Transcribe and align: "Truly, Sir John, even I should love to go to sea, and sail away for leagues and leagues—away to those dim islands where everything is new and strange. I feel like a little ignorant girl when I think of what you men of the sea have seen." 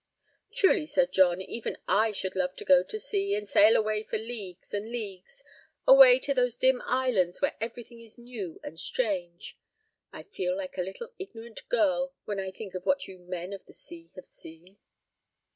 "Truly, 0.51 0.87
Sir 0.87 1.05
John, 1.05 1.41
even 1.43 1.77
I 1.87 2.11
should 2.11 2.35
love 2.35 2.55
to 2.55 2.65
go 2.65 2.81
to 2.81 2.97
sea, 2.97 3.35
and 3.35 3.47
sail 3.47 3.75
away 3.75 4.01
for 4.01 4.17
leagues 4.17 4.73
and 4.73 4.89
leagues—away 4.89 6.17
to 6.21 6.33
those 6.33 6.57
dim 6.57 6.81
islands 6.87 7.39
where 7.39 7.55
everything 7.61 7.99
is 8.01 8.17
new 8.17 8.59
and 8.63 8.79
strange. 8.79 9.59
I 10.11 10.23
feel 10.23 10.57
like 10.57 10.75
a 10.79 10.81
little 10.81 11.09
ignorant 11.19 11.69
girl 11.69 12.15
when 12.25 12.39
I 12.39 12.49
think 12.49 12.73
of 12.73 12.83
what 12.83 13.07
you 13.07 13.19
men 13.19 13.53
of 13.53 13.63
the 13.67 13.73
sea 13.73 14.09
have 14.15 14.25
seen." 14.25 14.79